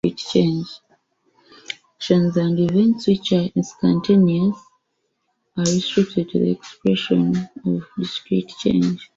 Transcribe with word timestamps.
Actions 0.03 0.81
and 2.09 2.59
events, 2.59 3.05
which 3.05 3.33
are 3.33 3.51
instantaneous, 3.55 4.57
are 5.55 5.61
restricted 5.63 6.27
to 6.31 6.39
the 6.39 6.49
expression 6.53 7.35
of 7.67 7.87
discrete 7.99 8.49
change. 8.57 9.07